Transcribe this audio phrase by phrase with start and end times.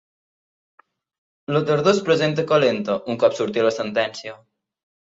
[1.57, 4.39] La tardor es presenta calenta, un cop surti la sentència.